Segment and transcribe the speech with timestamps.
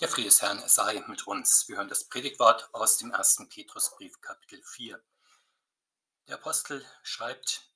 [0.00, 1.68] Der Friede des Herrn sei mit uns.
[1.68, 4.98] Wir hören das Predigtwort aus dem ersten Petrusbrief, Kapitel 4.
[6.26, 7.68] Der Apostel schreibt,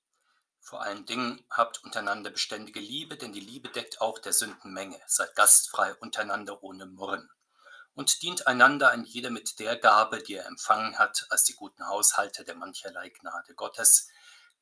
[0.58, 4.98] vor allen Dingen habt untereinander beständige Liebe, denn die Liebe deckt auch der Sündenmenge.
[5.06, 7.30] Seid gastfrei untereinander ohne Murren.
[7.92, 11.86] Und dient einander ein jeder mit der Gabe, die er empfangen hat, als die guten
[11.86, 14.08] Haushalter der mancherlei Gnade Gottes.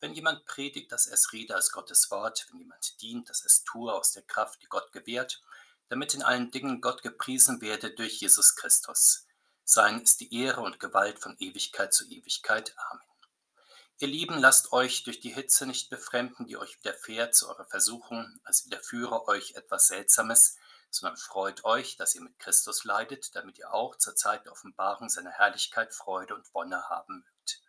[0.01, 3.47] Wenn jemand predigt, dass er es rede als Gottes Wort, wenn jemand dient, dass er
[3.47, 5.41] es tue aus der Kraft, die Gott gewährt,
[5.93, 9.27] damit in allen Dingen Gott gepriesen werde durch Jesus Christus.
[9.63, 12.75] Sein ist die Ehre und Gewalt von Ewigkeit zu Ewigkeit.
[12.89, 13.05] Amen.
[13.99, 18.41] Ihr Lieben, lasst euch durch die Hitze nicht befremden, die euch widerfährt zu eurer Versuchung,
[18.43, 20.57] als widerführe euch etwas Seltsames,
[20.89, 25.11] sondern freut euch, dass ihr mit Christus leidet, damit ihr auch zur Zeit der Offenbarung
[25.11, 27.61] seiner Herrlichkeit Freude und Wonne haben mögt.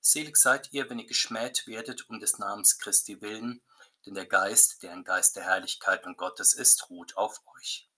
[0.00, 3.62] Selig seid ihr, wenn ihr geschmäht werdet um des Namens Christi willen,
[4.06, 7.88] denn der Geist, der ein Geist der Herrlichkeit und Gottes ist, ruht auf euch.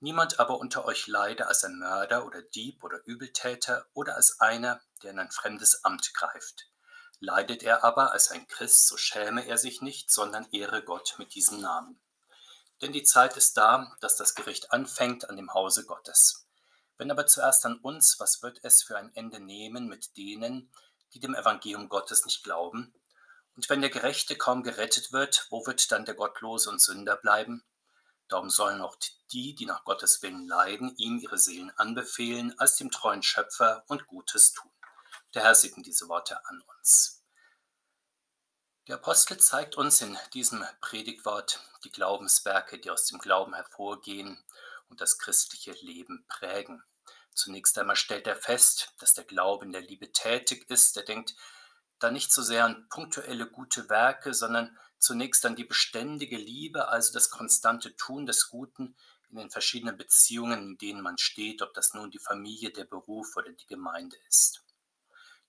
[0.00, 4.80] Niemand aber unter euch leide als ein Mörder oder Dieb oder Übeltäter oder als einer,
[5.02, 6.68] der in ein fremdes Amt greift.
[7.20, 11.34] Leidet er aber als ein Christ, so schäme er sich nicht, sondern ehre Gott mit
[11.36, 12.00] diesem Namen.
[12.80, 16.48] Denn die Zeit ist da, dass das Gericht anfängt an dem Hause Gottes.
[16.98, 20.72] Wenn aber zuerst an uns, was wird es für ein Ende nehmen mit denen,
[21.14, 22.92] die dem Evangelium Gottes nicht glauben?
[23.54, 27.64] Und wenn der Gerechte kaum gerettet wird, wo wird dann der Gottlose und Sünder bleiben?
[28.28, 28.96] Darum sollen auch
[29.30, 34.06] die, die nach Gottes Willen leiden, ihm ihre Seelen anbefehlen, als dem treuen Schöpfer und
[34.06, 34.70] Gutes tun.
[35.34, 37.22] Der Herr segne diese Worte an uns.
[38.88, 44.42] Der Apostel zeigt uns in diesem Predigtwort die Glaubenswerke, die aus dem Glauben hervorgehen
[44.88, 46.82] und das christliche Leben prägen.
[47.34, 50.96] Zunächst einmal stellt er fest, dass der Glaube in der Liebe tätig ist.
[50.96, 51.34] Er denkt,
[52.02, 57.12] da nicht so sehr an punktuelle gute Werke, sondern zunächst an die beständige Liebe, also
[57.12, 58.96] das konstante Tun des Guten
[59.30, 63.36] in den verschiedenen Beziehungen, in denen man steht, ob das nun die Familie, der Beruf
[63.36, 64.62] oder die Gemeinde ist.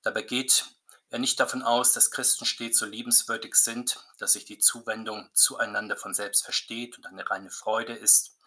[0.01, 0.65] Dabei geht
[1.09, 5.95] er nicht davon aus, dass Christen stets so liebenswürdig sind, dass sich die Zuwendung zueinander
[5.95, 8.37] von selbst versteht und eine reine Freude ist.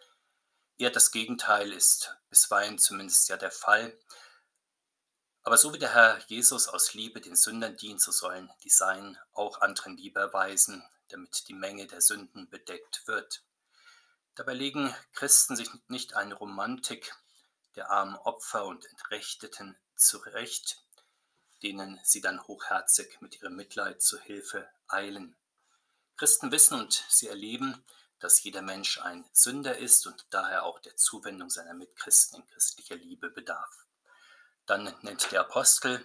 [0.79, 3.97] Eher das Gegenteil ist bisweilen zumindest ja der Fall,
[5.47, 9.17] aber so wie der Herr Jesus aus Liebe den Sündern dient, so sollen die Seinen
[9.33, 13.45] auch anderen Liebe erweisen, damit die Menge der Sünden bedeckt wird.
[14.35, 17.15] Dabei legen Christen sich nicht eine Romantik
[17.77, 20.83] der armen Opfer und Entrechteten zurecht,
[21.63, 25.37] denen sie dann hochherzig mit ihrem Mitleid zu Hilfe eilen.
[26.17, 27.85] Christen wissen und sie erleben,
[28.19, 32.97] dass jeder Mensch ein Sünder ist und daher auch der Zuwendung seiner Mitchristen in christlicher
[32.97, 33.86] Liebe bedarf.
[34.67, 36.05] Dann nennt der Apostel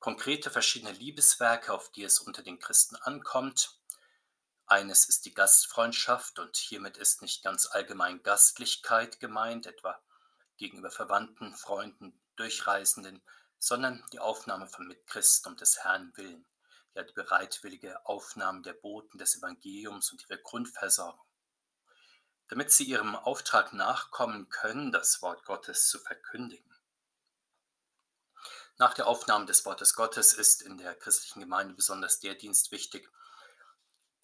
[0.00, 3.78] konkrete verschiedene Liebeswerke, auf die es unter den Christen ankommt.
[4.66, 10.02] Eines ist die Gastfreundschaft und hiermit ist nicht ganz allgemein Gastlichkeit gemeint, etwa
[10.56, 13.22] gegenüber Verwandten, Freunden, Durchreisenden,
[13.58, 16.44] sondern die Aufnahme von Mitchristen um des Herrn willen,
[16.94, 21.24] ja die bereitwillige Aufnahme der Boten des Evangeliums und ihre Grundversorgung.
[22.48, 26.71] Damit sie ihrem Auftrag nachkommen können, das Wort Gottes zu verkündigen.
[28.82, 33.08] Nach der Aufnahme des Wortes Gottes ist in der christlichen Gemeinde besonders der Dienst wichtig,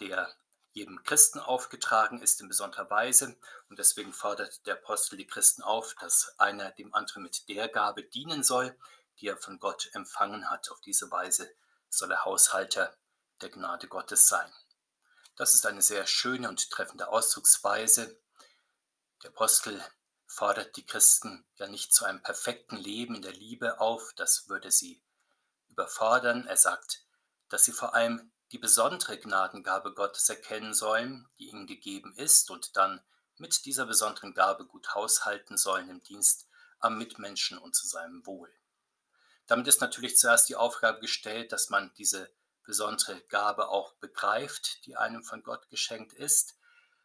[0.01, 0.35] der
[0.73, 3.39] jedem Christen aufgetragen ist in besonderer Weise.
[3.69, 8.03] Und deswegen fordert der Apostel die Christen auf, dass einer dem anderen mit der Gabe
[8.03, 8.77] dienen soll,
[9.21, 10.73] die er von Gott empfangen hat.
[10.73, 11.49] Auf diese Weise
[11.89, 12.97] soll er Haushalter
[13.41, 14.53] der Gnade Gottes sein.
[15.37, 18.21] Das ist eine sehr schöne und treffende Ausdrucksweise.
[19.23, 19.81] Der Apostel
[20.29, 24.71] fordert die Christen ja nicht zu einem perfekten Leben in der Liebe auf, das würde
[24.71, 25.03] sie
[25.69, 26.47] überfordern.
[26.47, 27.05] Er sagt,
[27.49, 32.77] dass sie vor allem die besondere Gnadengabe Gottes erkennen sollen, die ihnen gegeben ist, und
[32.77, 33.03] dann
[33.39, 36.47] mit dieser besonderen Gabe gut haushalten sollen im Dienst
[36.79, 38.53] am Mitmenschen und zu seinem Wohl.
[39.47, 42.31] Damit ist natürlich zuerst die Aufgabe gestellt, dass man diese
[42.65, 46.57] besondere Gabe auch begreift, die einem von Gott geschenkt ist.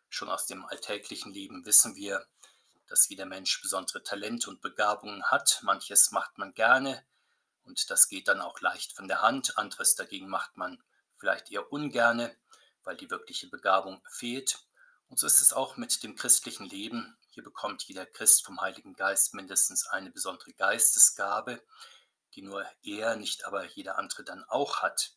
[0.09, 2.25] Schon aus dem alltäglichen Leben wissen wir,
[2.93, 5.61] dass jeder Mensch besondere Talente und Begabungen hat.
[5.63, 7.03] Manches macht man gerne
[7.63, 9.57] und das geht dann auch leicht von der Hand.
[9.57, 10.79] Anderes dagegen macht man
[11.17, 12.37] vielleicht eher ungerne,
[12.83, 14.59] weil die wirkliche Begabung fehlt.
[15.07, 17.17] Und so ist es auch mit dem christlichen Leben.
[17.31, 21.63] Hier bekommt jeder Christ vom Heiligen Geist mindestens eine besondere Geistesgabe,
[22.35, 25.15] die nur er, nicht aber jeder andere dann auch hat.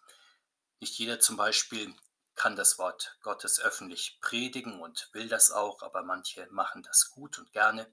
[0.81, 1.95] Nicht jeder zum Beispiel
[2.37, 7.39] kann das Wort Gottes öffentlich predigen und will das auch, aber manche machen das gut
[7.39, 7.91] und gerne.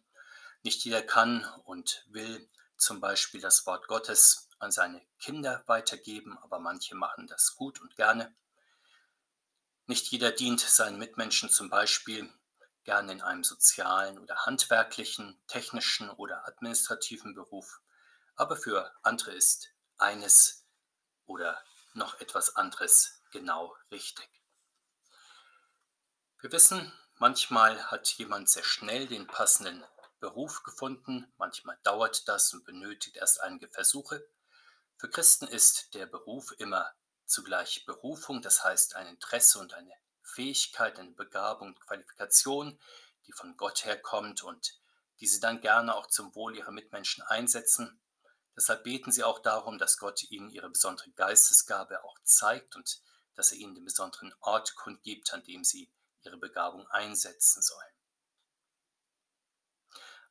[0.62, 6.60] Nicht jeder kann und will zum Beispiel das Wort Gottes an seine Kinder weitergeben, aber
[6.60, 8.36] manche machen das gut und gerne.
[9.86, 12.32] Nicht jeder dient seinen Mitmenschen zum Beispiel
[12.84, 17.82] gerne in einem sozialen oder handwerklichen, technischen oder administrativen Beruf,
[18.36, 20.66] aber für andere ist eines
[21.26, 21.62] oder
[21.94, 24.30] noch etwas anderes genau richtig.
[26.40, 29.84] Wir wissen, manchmal hat jemand sehr schnell den passenden
[30.20, 34.26] Beruf gefunden, manchmal dauert das und benötigt erst einige Versuche.
[34.98, 36.94] Für Christen ist der Beruf immer
[37.26, 42.80] zugleich Berufung, das heißt ein Interesse und eine Fähigkeit, eine Begabung und Qualifikation,
[43.26, 44.80] die von Gott herkommt und
[45.20, 48.00] die sie dann gerne auch zum Wohl ihrer Mitmenschen einsetzen.
[48.56, 53.02] Deshalb beten sie auch darum, dass Gott ihnen ihre besondere Geistesgabe auch zeigt und
[53.36, 55.92] dass er ihnen den besonderen Ort kundgibt, an dem sie
[56.24, 57.94] ihre Begabung einsetzen sollen.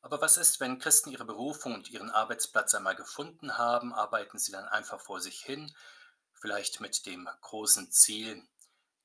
[0.01, 4.51] Aber was ist, wenn Christen ihre Berufung und ihren Arbeitsplatz einmal gefunden haben, arbeiten sie
[4.51, 5.73] dann einfach vor sich hin,
[6.33, 8.43] vielleicht mit dem großen Ziel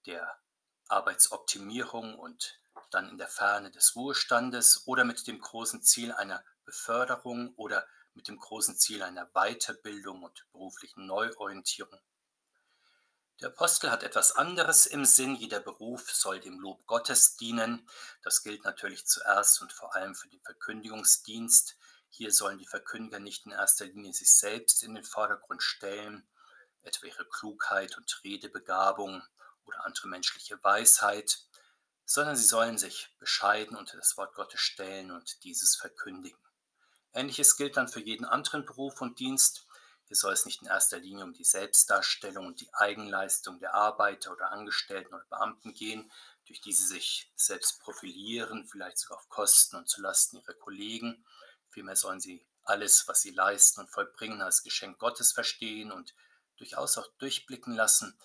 [0.07, 0.39] der
[0.87, 2.59] Arbeitsoptimierung und
[2.89, 8.27] dann in der Ferne des Ruhestandes oder mit dem großen Ziel einer Beförderung oder mit
[8.27, 11.99] dem großen Ziel einer Weiterbildung und beruflichen Neuorientierung.
[13.39, 15.35] Der Apostel hat etwas anderes im Sinn.
[15.35, 17.87] Jeder Beruf soll dem Lob Gottes dienen.
[18.23, 21.77] Das gilt natürlich zuerst und vor allem für den Verkündigungsdienst.
[22.09, 26.27] Hier sollen die Verkündiger nicht in erster Linie sich selbst in den Vordergrund stellen,
[26.81, 29.21] etwa ihre Klugheit und Redebegabung
[29.65, 31.37] oder andere menschliche Weisheit,
[32.05, 36.39] sondern sie sollen sich bescheiden unter das Wort Gottes stellen und dieses verkündigen.
[37.13, 39.66] Ähnliches gilt dann für jeden anderen Beruf und Dienst.
[40.07, 44.31] Hier soll es nicht in erster Linie um die Selbstdarstellung und die Eigenleistung der Arbeiter
[44.31, 46.09] oder Angestellten oder Beamten gehen,
[46.45, 51.25] durch die sie sich selbst profilieren, vielleicht sogar auf Kosten und zulasten ihrer Kollegen.
[51.69, 56.15] Vielmehr sollen sie alles, was sie leisten und vollbringen, als Geschenk Gottes verstehen und
[56.55, 58.17] durchaus auch durchblicken lassen,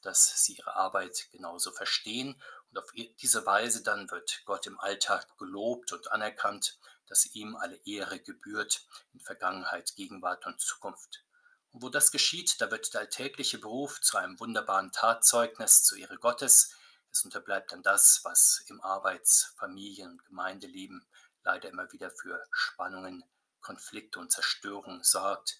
[0.00, 2.40] dass sie ihre Arbeit genauso verstehen.
[2.70, 2.90] Und auf
[3.20, 6.78] diese Weise dann wird Gott im Alltag gelobt und anerkannt
[7.08, 11.24] dass ihm alle Ehre gebührt in Vergangenheit, Gegenwart und Zukunft.
[11.70, 16.18] Und wo das geschieht, da wird der alltägliche Beruf zu einem wunderbaren Tatzeugnis zur Ehre
[16.18, 16.74] Gottes.
[17.10, 21.06] Es unterbleibt dann das, was im Arbeits-, Familien- und Gemeindeleben
[21.44, 23.24] leider immer wieder für Spannungen,
[23.60, 25.58] Konflikte und Zerstörung sorgt,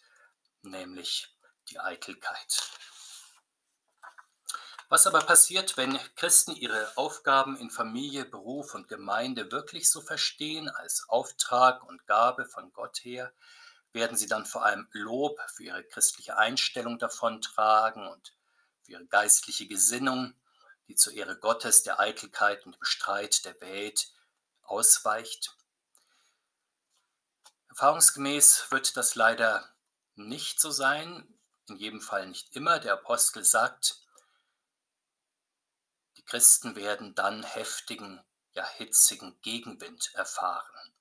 [0.62, 1.35] nämlich
[1.71, 2.71] die Eitelkeit.
[4.90, 10.70] Was aber passiert, wenn Christen ihre Aufgaben in Familie, Beruf und Gemeinde wirklich so verstehen
[10.70, 13.35] als Auftrag und Gabe von Gott her?
[13.93, 18.35] Werden sie dann vor allem Lob für ihre christliche Einstellung davontragen und
[18.82, 20.32] für ihre geistliche Gesinnung,
[20.88, 24.11] die zur Ehre Gottes, der Eitelkeit und dem Streit der Welt
[24.62, 25.55] ausweicht?
[27.69, 29.69] Erfahrungsgemäß wird das leider
[30.14, 31.38] nicht so sein,
[31.69, 32.79] in jedem Fall nicht immer.
[32.79, 34.00] Der Apostel sagt,
[36.29, 38.23] Christen werden dann heftigen,
[38.53, 40.93] ja hitzigen Gegenwind erfahren.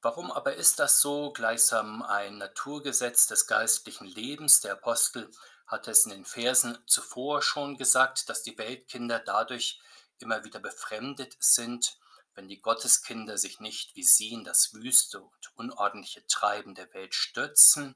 [0.00, 4.60] Warum aber ist das so gleichsam ein Naturgesetz des geistlichen Lebens?
[4.60, 5.30] Der Apostel
[5.66, 9.80] hat es in den Versen zuvor schon gesagt, dass die Weltkinder dadurch
[10.18, 11.98] immer wieder befremdet sind,
[12.34, 17.14] wenn die Gotteskinder sich nicht wie sie in das wüste und unordentliche Treiben der Welt
[17.14, 17.94] stürzen.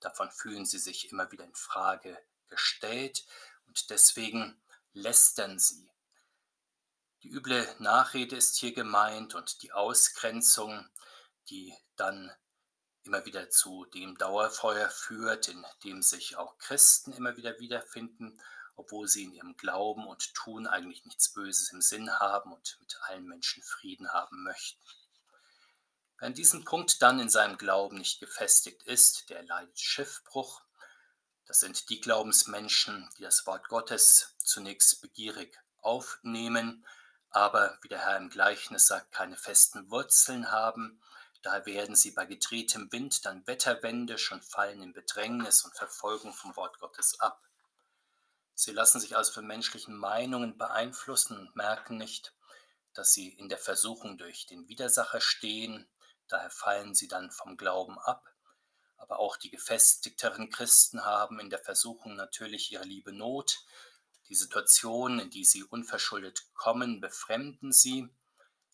[0.00, 2.18] Davon fühlen sie sich immer wieder in Frage
[2.48, 3.24] gestellt
[3.66, 4.60] und deswegen
[4.92, 5.90] lästern sie.
[7.22, 10.88] Die üble Nachrede ist hier gemeint und die Ausgrenzung,
[11.48, 12.32] die dann
[13.02, 18.40] immer wieder zu dem Dauerfeuer führt, in dem sich auch Christen immer wieder wiederfinden,
[18.76, 22.96] obwohl sie in ihrem Glauben und Tun eigentlich nichts Böses im Sinn haben und mit
[23.02, 24.80] allen Menschen Frieden haben möchten.
[26.18, 30.62] Wer an diesem Punkt dann in seinem Glauben nicht gefestigt ist, der leidet Schiffbruch
[31.50, 36.86] das sind die Glaubensmenschen, die das Wort Gottes zunächst begierig aufnehmen,
[37.30, 41.02] aber wie der Herr im Gleichnis sagt, keine festen Wurzeln haben.
[41.42, 46.54] Daher werden sie bei gedrehtem Wind dann wetterwendisch und fallen in Bedrängnis und Verfolgung vom
[46.54, 47.42] Wort Gottes ab.
[48.54, 52.32] Sie lassen sich also von menschlichen Meinungen beeinflussen und merken nicht,
[52.94, 55.90] dass sie in der Versuchung durch den Widersacher stehen.
[56.28, 58.29] Daher fallen sie dann vom Glauben ab
[59.00, 63.64] aber auch die gefestigteren Christen haben in der Versuchung natürlich ihre liebe Not.
[64.28, 68.08] Die Situation, in die sie unverschuldet kommen, befremden sie.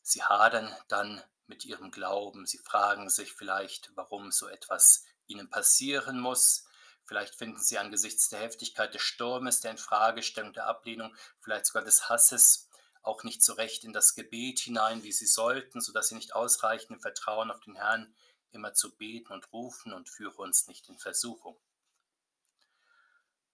[0.03, 2.45] Sie hadern dann mit ihrem Glauben.
[2.45, 6.65] Sie fragen sich vielleicht, warum so etwas ihnen passieren muss.
[7.05, 12.09] Vielleicht finden sie angesichts der Heftigkeit des Sturmes, der Infragestellung, der Ablehnung, vielleicht sogar des
[12.09, 12.69] Hasses
[13.03, 16.91] auch nicht so recht in das Gebet hinein, wie sie sollten, sodass sie nicht ausreichend
[16.91, 18.13] im Vertrauen auf den Herrn
[18.57, 21.57] immer zu beten und rufen und führe uns nicht in Versuchung.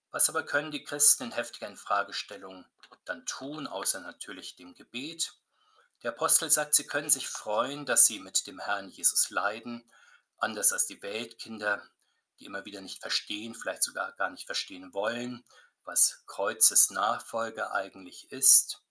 [0.09, 2.65] Was aber können die Christen in heftiger Infragestellung
[3.05, 5.33] dann tun, außer natürlich dem Gebet?
[6.03, 9.89] Der Apostel sagt, sie können sich freuen, dass sie mit dem Herrn Jesus leiden,
[10.37, 11.81] anders als die Weltkinder,
[12.39, 15.43] die immer wieder nicht verstehen, vielleicht sogar gar nicht verstehen wollen,
[15.83, 18.83] was Kreuzesnachfolge eigentlich ist,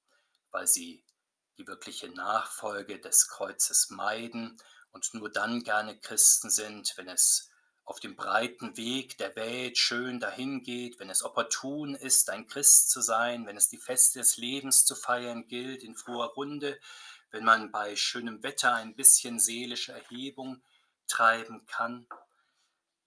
[0.51, 1.05] weil sie
[1.59, 4.57] die wirkliche Nachfolge des Kreuzes meiden
[4.93, 7.51] und nur dann gerne Christen sind, wenn es
[7.85, 12.91] auf dem breiten Weg der Welt schön dahin geht, wenn es opportun ist, ein Christ
[12.91, 16.79] zu sein, wenn es die Feste des Lebens zu feiern gilt in froher Runde,
[17.31, 20.63] wenn man bei schönem Wetter ein bisschen seelische Erhebung
[21.09, 22.07] treiben kann.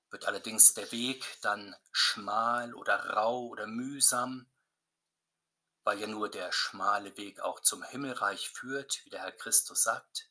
[0.10, 4.48] Wird allerdings der Weg dann schmal oder rau oder mühsam,
[5.84, 10.30] weil ja nur der schmale Weg auch zum Himmelreich führt, wie der Herr Christus sagt,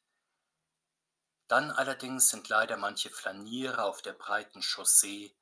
[1.49, 5.35] dann allerdings sind leider manche Flanierer auf der breiten Chaussee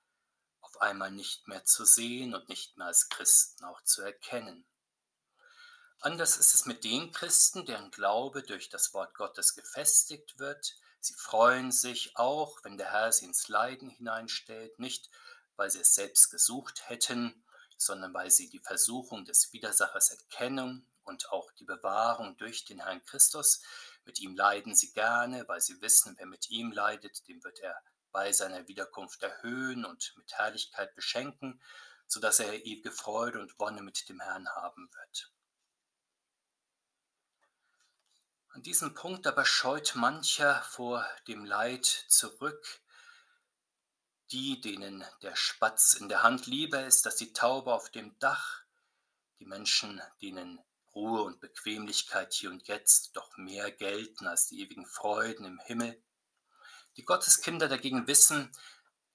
[0.61, 4.65] auf einmal nicht mehr zu sehen und nicht mehr als Christen auch zu erkennen.
[6.01, 10.75] Anders ist es mit den Christen, deren Glaube durch das Wort Gottes gefestigt wird.
[10.99, 15.11] Sie freuen sich auch, wenn der Herr sie ins Leiden hineinstellt, nicht
[15.57, 17.45] weil sie es selbst gesucht hätten,
[17.77, 23.05] sondern weil sie die Versuchung des Widersachers erkennen und auch die Bewahrung durch den Herrn
[23.05, 23.63] Christus
[24.05, 27.81] mit ihm leiden sie gerne, weil sie wissen, wer mit ihm leidet, dem wird er
[28.11, 31.63] bei seiner Wiederkunft erhöhen und mit Herrlichkeit beschenken,
[32.07, 35.33] sodass er ewige Freude und Wonne mit dem Herrn haben wird.
[38.51, 42.83] An diesem Punkt aber scheut mancher vor dem Leid zurück,
[44.31, 48.63] die, denen der Spatz in der Hand lieber ist als die Taube auf dem Dach,
[49.39, 50.61] die Menschen, denen
[50.95, 56.03] Ruhe und Bequemlichkeit hier und jetzt doch mehr gelten als die ewigen Freuden im Himmel.
[56.97, 58.51] Die Gotteskinder dagegen wissen,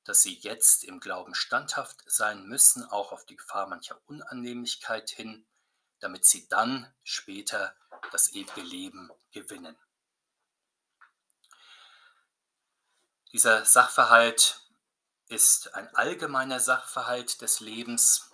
[0.03, 5.46] dass sie jetzt im Glauben standhaft sein müssen, auch auf die Gefahr mancher Unannehmlichkeit hin,
[6.00, 7.75] damit sie dann später
[8.12, 9.77] das ewige Leben gewinnen.
[13.34, 14.62] Dieser Sachverhalt
[15.27, 18.31] ist ein allgemeiner Sachverhalt des Lebens.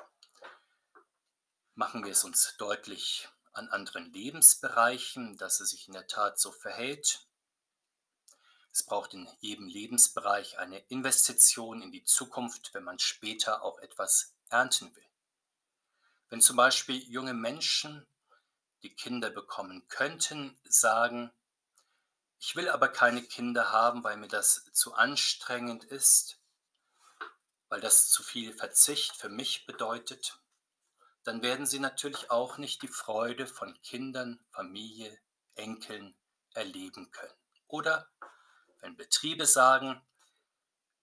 [1.74, 6.52] Machen wir es uns deutlich an anderen Lebensbereichen, dass es sich in der Tat so
[6.52, 7.28] verhält.
[8.72, 14.34] Es braucht in jedem Lebensbereich eine Investition in die Zukunft, wenn man später auch etwas
[14.50, 15.06] ernten will.
[16.30, 18.08] Wenn zum Beispiel junge Menschen,
[18.82, 21.32] die Kinder bekommen könnten, sagen,
[22.40, 26.40] ich will aber keine Kinder haben, weil mir das zu anstrengend ist,
[27.70, 30.40] weil das zu viel Verzicht für mich bedeutet,
[31.24, 35.18] dann werden sie natürlich auch nicht die Freude von Kindern, Familie,
[35.56, 36.16] Enkeln
[36.54, 37.34] erleben können.
[37.68, 38.10] Oder
[38.82, 40.02] wenn Betriebe sagen,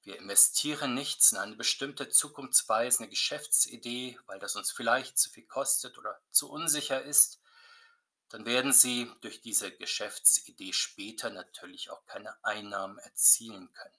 [0.03, 5.99] wir investieren nichts in eine bestimmte zukunftsweisende Geschäftsidee, weil das uns vielleicht zu viel kostet
[5.99, 7.41] oder zu unsicher ist,
[8.29, 13.95] dann werden sie durch diese Geschäftsidee später natürlich auch keine Einnahmen erzielen können.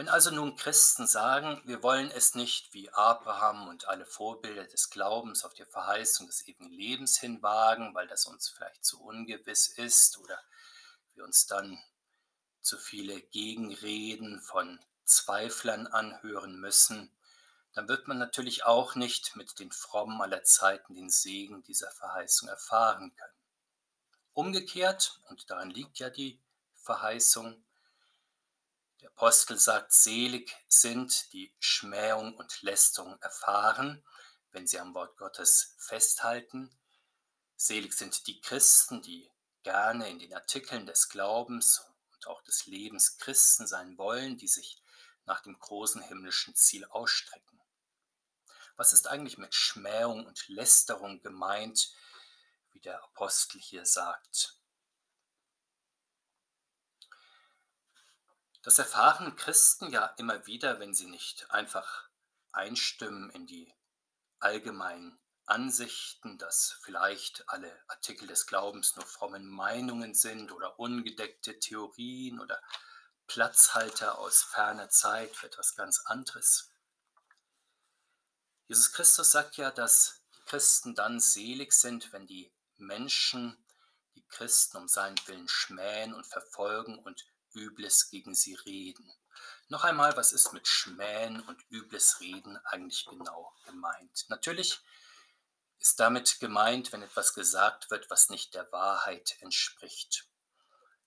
[0.00, 4.88] Wenn also nun Christen sagen, wir wollen es nicht wie Abraham und alle Vorbilder des
[4.88, 10.16] Glaubens auf die Verheißung des ewigen Lebens hinwagen, weil das uns vielleicht zu ungewiss ist
[10.16, 10.40] oder
[11.12, 11.78] wir uns dann
[12.62, 17.12] zu viele Gegenreden von Zweiflern anhören müssen,
[17.74, 22.48] dann wird man natürlich auch nicht mit den Frommen aller Zeiten den Segen dieser Verheißung
[22.48, 23.34] erfahren können.
[24.32, 26.40] Umgekehrt, und darin liegt ja die
[26.76, 27.62] Verheißung,
[29.00, 34.04] der Apostel sagt, selig sind, die Schmähung und Lästerung erfahren,
[34.50, 36.70] wenn sie am Wort Gottes festhalten.
[37.56, 39.30] Selig sind die Christen, die
[39.62, 44.82] gerne in den Artikeln des Glaubens und auch des Lebens Christen sein wollen, die sich
[45.24, 47.60] nach dem großen himmlischen Ziel ausstrecken.
[48.76, 51.94] Was ist eigentlich mit Schmähung und Lästerung gemeint,
[52.72, 54.59] wie der Apostel hier sagt?
[58.62, 62.08] Das erfahren Christen ja immer wieder, wenn sie nicht einfach
[62.52, 63.72] einstimmen in die
[64.38, 72.38] allgemeinen Ansichten, dass vielleicht alle Artikel des Glaubens nur frommen Meinungen sind oder ungedeckte Theorien
[72.38, 72.62] oder
[73.26, 76.72] Platzhalter aus ferner Zeit für etwas ganz anderes.
[78.68, 83.56] Jesus Christus sagt ja, dass Christen dann selig sind, wenn die Menschen
[84.14, 89.10] die Christen um seinen Willen schmähen und verfolgen und Übles gegen sie reden.
[89.68, 94.26] Noch einmal, was ist mit Schmähen und übles Reden eigentlich genau gemeint?
[94.28, 94.80] Natürlich
[95.78, 100.28] ist damit gemeint, wenn etwas gesagt wird, was nicht der Wahrheit entspricht.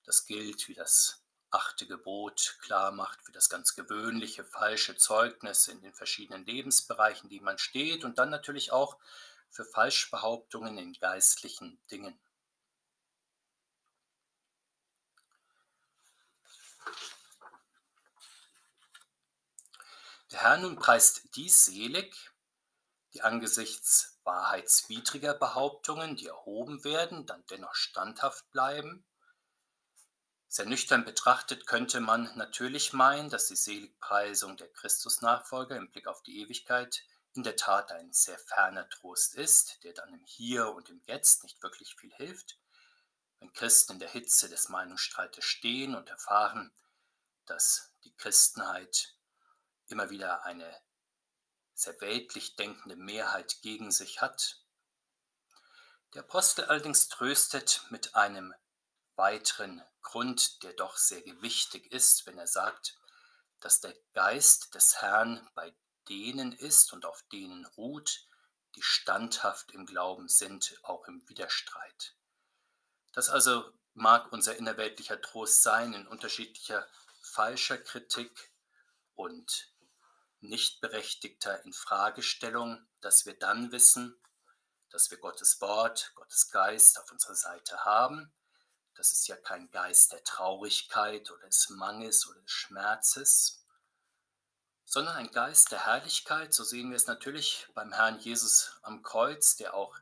[0.06, 5.82] Das gilt, wie das achte Gebot klar macht, für das ganz gewöhnliche falsche Zeugnis in
[5.82, 8.98] den verschiedenen Lebensbereichen, die man steht und dann natürlich auch
[9.50, 12.20] für Falschbehauptungen in geistlichen Dingen.
[20.32, 22.32] Der Herr nun preist die selig,
[23.14, 29.06] die angesichts wahrheitswidriger Behauptungen, die erhoben werden, dann dennoch standhaft bleiben.
[30.48, 36.22] Sehr nüchtern betrachtet könnte man natürlich meinen, dass die Seligpreisung der Christusnachfolger im Blick auf
[36.24, 40.90] die Ewigkeit in der Tat ein sehr ferner Trost ist, der dann im Hier und
[40.90, 42.60] im Jetzt nicht wirklich viel hilft.
[43.44, 46.74] Wenn Christen in der Hitze des Meinungsstreites stehen und erfahren,
[47.46, 49.18] dass die Christenheit
[49.88, 50.74] immer wieder eine
[51.74, 54.64] sehr weltlich denkende Mehrheit gegen sich hat.
[56.14, 58.54] Der Apostel allerdings tröstet mit einem
[59.18, 62.98] weiteren Grund, der doch sehr gewichtig ist, wenn er sagt,
[63.60, 65.76] dass der Geist des Herrn bei
[66.08, 68.26] denen ist und auf denen ruht,
[68.76, 72.16] die standhaft im Glauben sind, auch im Widerstreit.
[73.14, 76.88] Das also mag unser innerweltlicher Trost sein in unterschiedlicher
[77.22, 78.52] falscher Kritik
[79.14, 79.72] und
[80.42, 84.20] nicht berechtigter Infragestellung, dass wir dann wissen,
[84.90, 88.34] dass wir Gottes Wort, Gottes Geist auf unserer Seite haben.
[88.96, 93.66] Das ist ja kein Geist der Traurigkeit oder des Mangels oder des Schmerzes,
[94.86, 96.54] sondern ein Geist der Herrlichkeit.
[96.54, 99.98] So sehen wir es natürlich beim Herrn Jesus am Kreuz, der auch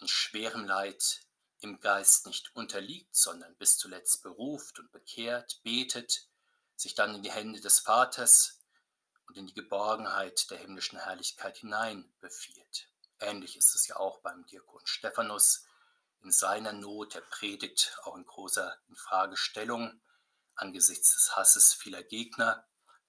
[0.00, 1.23] in schwerem Leid
[1.64, 6.28] im Geist nicht unterliegt, sondern bis zuletzt beruft und bekehrt, betet,
[6.76, 8.60] sich dann in die Hände des Vaters
[9.26, 12.90] und in die Geborgenheit der himmlischen Herrlichkeit hinein befiehlt.
[13.18, 15.64] Ähnlich ist es ja auch beim Diakon Stephanus
[16.22, 20.00] in seiner Not, er predigt auch in großer Infragestellung
[20.56, 22.66] angesichts des Hasses vieler Gegner,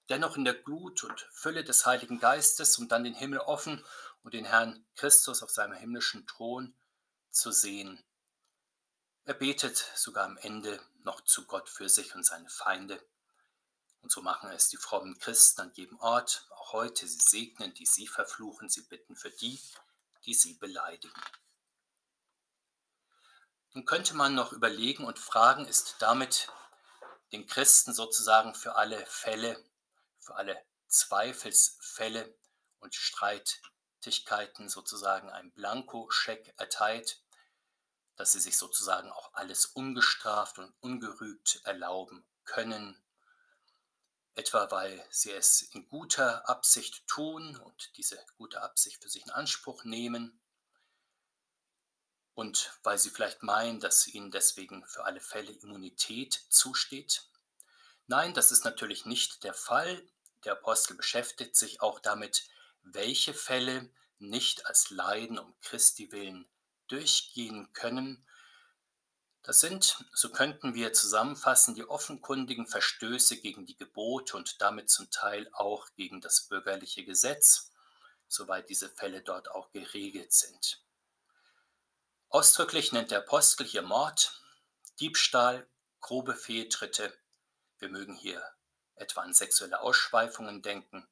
[0.08, 3.84] dennoch in der Glut und Fülle des Heiligen Geistes, um dann den Himmel offen
[4.22, 6.74] und den Herrn Christus auf seinem himmlischen Thron
[7.30, 8.02] zu sehen.
[9.26, 13.04] Er betet sogar am Ende noch zu Gott für sich und seine Feinde.
[14.00, 17.08] Und so machen es die frommen Christen an jedem Ort, auch heute.
[17.08, 19.60] Sie segnen, die sie verfluchen, sie bitten für die,
[20.24, 21.20] die sie beleidigen.
[23.72, 26.48] Nun könnte man noch überlegen und fragen, ist damit
[27.32, 29.60] den Christen sozusagen für alle Fälle,
[30.20, 32.32] für alle Zweifelsfälle
[32.78, 37.20] und Streitigkeiten sozusagen ein Blankoscheck erteilt,
[38.16, 42.98] dass sie sich sozusagen auch alles ungestraft und ungerügt erlauben können,
[44.34, 49.32] etwa weil sie es in guter Absicht tun und diese gute Absicht für sich in
[49.32, 50.40] Anspruch nehmen
[52.34, 57.28] und weil sie vielleicht meinen, dass ihnen deswegen für alle Fälle Immunität zusteht.
[58.06, 60.06] Nein, das ist natürlich nicht der Fall.
[60.44, 62.48] Der Apostel beschäftigt sich auch damit,
[62.82, 66.48] welche Fälle nicht als Leiden um Christi willen
[66.88, 68.26] durchgehen können
[69.46, 75.08] das sind, so könnten wir zusammenfassen, die offenkundigen Verstöße gegen die Gebote und damit zum
[75.12, 77.70] Teil auch gegen das bürgerliche Gesetz,
[78.26, 80.82] soweit diese Fälle dort auch geregelt sind.
[82.28, 84.42] Ausdrücklich nennt der Apostel hier Mord,
[84.98, 85.68] Diebstahl,
[86.00, 87.16] grobe Fehltritte.
[87.78, 88.42] Wir mögen hier
[88.96, 91.06] etwa an sexuelle Ausschweifungen denken,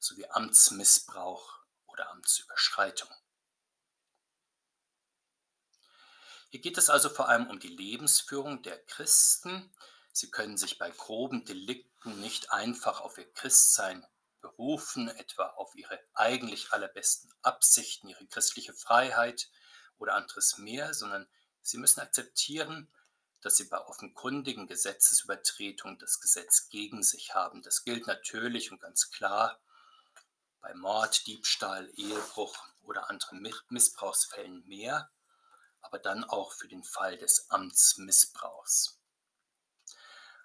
[0.00, 3.10] sowie Amtsmissbrauch oder Amtsüberschreitung.
[6.50, 9.72] Hier geht es also vor allem um die Lebensführung der Christen.
[10.12, 14.06] Sie können sich bei groben Delikten nicht einfach auf ihr Christsein
[14.40, 19.50] berufen, etwa auf ihre eigentlich allerbesten Absichten, ihre christliche Freiheit
[19.98, 21.28] oder anderes mehr, sondern
[21.62, 22.88] sie müssen akzeptieren,
[23.40, 27.62] dass sie bei offenkundigen Gesetzesübertretungen das Gesetz gegen sich haben.
[27.62, 29.60] Das gilt natürlich und ganz klar
[30.60, 35.10] bei Mord, Diebstahl, Ehebruch oder anderen Missbrauchsfällen mehr
[35.86, 39.00] aber dann auch für den Fall des Amtsmissbrauchs.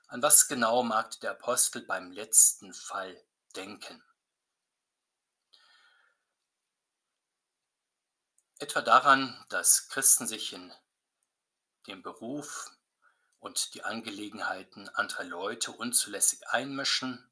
[0.08, 3.20] An was genau mag der Apostel beim letzten Fall
[3.56, 4.04] denken?
[8.60, 10.72] Etwa daran, dass Christen sich in
[11.88, 12.70] den Beruf
[13.40, 17.31] und die Angelegenheiten anderer Leute unzulässig einmischen,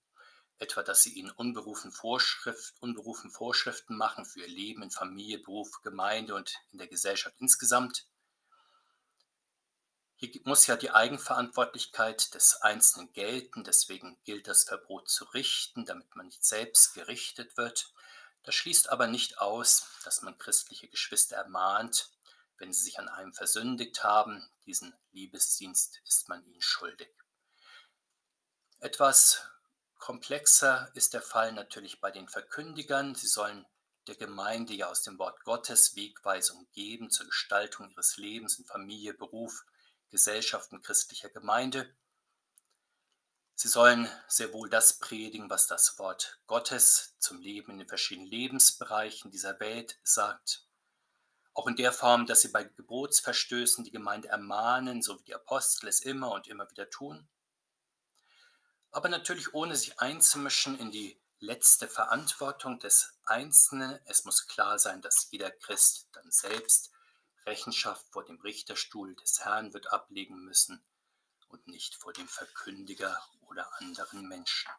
[0.60, 5.82] etwa dass sie ihnen unberufen, Vorschrift, unberufen Vorschriften machen für ihr Leben in Familie, Beruf,
[5.82, 8.08] Gemeinde und in der Gesellschaft insgesamt.
[10.16, 16.14] Hier muss ja die Eigenverantwortlichkeit des Einzelnen gelten, deswegen gilt das Verbot zu richten, damit
[16.18, 17.94] man nicht selbst gerichtet wird.
[18.44, 22.10] Das schließt aber nicht aus, dass man christliche Geschwister ermahnt,
[22.58, 27.10] wenn sie sich an einem versündigt haben, diesen Liebesdienst ist man ihnen schuldig.
[28.80, 29.42] Etwas
[30.00, 33.16] Komplexer ist der Fall natürlich bei den Verkündigern.
[33.16, 33.66] Sie sollen
[34.08, 39.14] der Gemeinde ja aus dem Wort Gottes Wegweisung geben zur Gestaltung ihres Lebens in Familie,
[39.14, 39.66] Beruf,
[40.10, 41.94] Gesellschaft und christlicher Gemeinde.
[43.54, 48.30] Sie sollen sehr wohl das predigen, was das Wort Gottes zum Leben in den verschiedenen
[48.30, 50.66] Lebensbereichen dieser Welt sagt.
[51.54, 55.90] Auch in der Form, dass sie bei Gebotsverstößen die Gemeinde ermahnen, so wie die Apostel
[55.90, 57.28] es immer und immer wieder tun.
[58.92, 64.00] Aber natürlich ohne sich einzumischen in die letzte Verantwortung des Einzelnen.
[64.06, 66.92] Es muss klar sein, dass jeder Christ dann selbst
[67.46, 70.84] Rechenschaft vor dem Richterstuhl des Herrn wird ablegen müssen
[71.48, 74.72] und nicht vor dem Verkündiger oder anderen Menschen.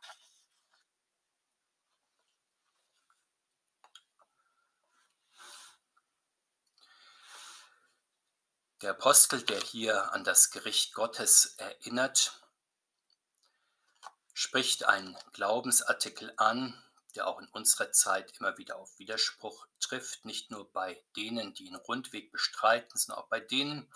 [8.83, 12.40] Der Apostel, der hier an das Gericht Gottes erinnert,
[14.41, 16.83] spricht einen Glaubensartikel an,
[17.15, 21.67] der auch in unserer Zeit immer wieder auf Widerspruch trifft, nicht nur bei denen, die
[21.67, 23.93] ihn rundweg bestreiten, sondern auch bei denen,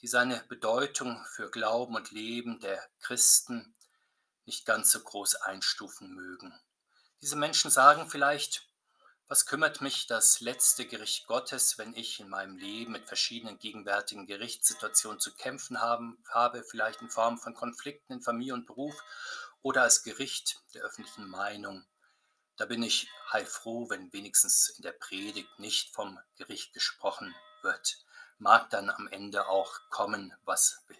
[0.00, 3.72] die seine Bedeutung für Glauben und Leben der Christen
[4.46, 6.52] nicht ganz so groß einstufen mögen.
[7.22, 8.68] Diese Menschen sagen vielleicht,
[9.28, 14.26] was kümmert mich das letzte Gericht Gottes, wenn ich in meinem Leben mit verschiedenen gegenwärtigen
[14.26, 19.04] Gerichtssituationen zu kämpfen haben, habe, vielleicht in Form von Konflikten in Familie und Beruf
[19.62, 21.84] oder als Gericht der öffentlichen Meinung.
[22.56, 28.04] Da bin ich heilfroh, wenn wenigstens in der Predigt nicht vom Gericht gesprochen wird.
[28.38, 30.98] Mag dann am Ende auch kommen, was will.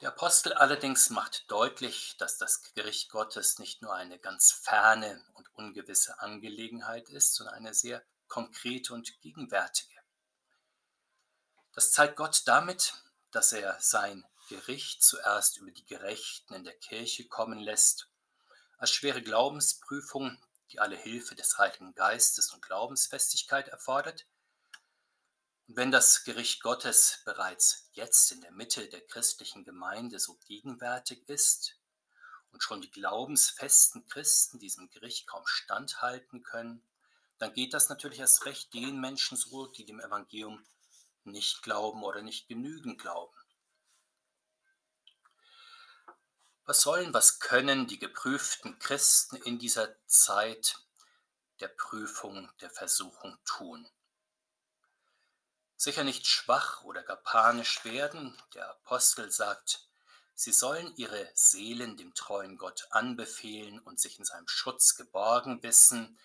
[0.00, 5.48] Der Apostel allerdings macht deutlich, dass das Gericht Gottes nicht nur eine ganz ferne und
[5.54, 9.94] ungewisse Angelegenheit ist, sondern eine sehr konkrete und gegenwärtige.
[11.72, 12.94] Das zeigt Gott damit,
[13.30, 18.08] dass er sein Gericht zuerst über die Gerechten in der Kirche kommen lässt,
[18.78, 20.38] als schwere Glaubensprüfung,
[20.70, 24.26] die alle Hilfe des Heiligen Geistes und Glaubensfestigkeit erfordert,
[25.66, 31.26] und wenn das Gericht Gottes bereits jetzt in der Mitte der christlichen Gemeinde so gegenwärtig
[31.28, 31.78] ist
[32.52, 36.86] und schon die glaubensfesten Christen diesem Gericht kaum standhalten können,
[37.38, 40.64] dann geht das natürlich erst recht den Menschen so, die dem Evangelium
[41.24, 43.34] nicht glauben oder nicht genügend glauben.
[46.64, 50.78] Was sollen, was können die geprüften Christen in dieser Zeit
[51.60, 53.88] der Prüfung, der Versuchung tun?
[55.84, 58.36] sicher nicht schwach oder gar panisch werden.
[58.54, 59.86] Der Apostel sagt,
[60.34, 66.18] sie sollen ihre Seelen dem treuen Gott anbefehlen und sich in seinem Schutz geborgen wissen.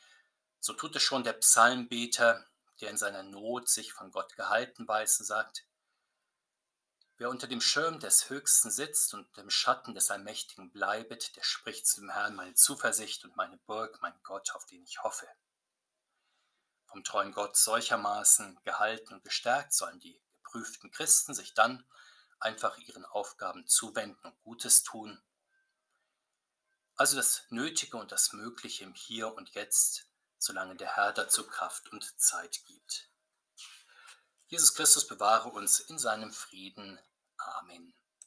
[0.59, 2.45] So tut es schon der Psalmbeter,
[2.79, 5.65] der in seiner Not sich von Gott gehalten weiß und sagt,
[7.19, 11.85] Wer unter dem Schirm des Höchsten sitzt und im Schatten des Allmächtigen bleibet, der spricht
[11.85, 15.27] zu dem Herrn meine Zuversicht und meine Burg, mein Gott, auf den ich hoffe
[16.89, 21.85] vom treuen Gott solchermaßen gehalten und gestärkt, sollen die geprüften Christen sich dann
[22.39, 25.21] einfach ihren Aufgaben zuwenden und Gutes tun.
[26.95, 31.89] Also das Nötige und das Mögliche im Hier und Jetzt, solange der Herr dazu Kraft
[31.91, 33.09] und Zeit gibt.
[34.47, 36.99] Jesus Christus bewahre uns in seinem Frieden.
[37.49, 37.98] Amen.